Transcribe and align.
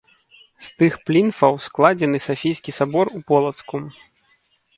З 0.67 0.69
тых 0.77 0.93
плінфаў 1.09 1.53
складзены 1.67 2.19
Сафійскі 2.27 2.71
сабор 2.79 3.05
ў 3.17 3.27
Полацку. 3.29 3.77